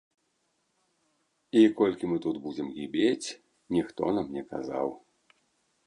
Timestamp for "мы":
2.13-2.17